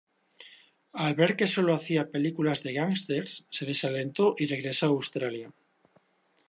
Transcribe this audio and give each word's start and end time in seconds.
Al 1.03 1.13
ver 1.13 1.35
que 1.37 1.45
sólo 1.55 1.75
hacía 1.75 2.09
películas 2.09 2.63
de 2.63 2.73
gángsters, 2.73 3.45
se 3.51 3.67
desalentó 3.67 4.33
y 4.35 4.47
regresó 4.47 4.87
a 4.87 4.95
Australia. 4.97 5.53